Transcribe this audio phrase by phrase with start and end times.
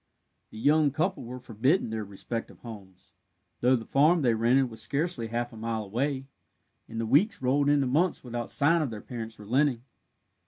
[0.49, 3.13] The young couple were forbidden their respective homes,
[3.59, 6.25] though the farm they rented was scarce half a mile away,
[6.89, 9.83] and the weeks rolled into months without sign of their parents relenting.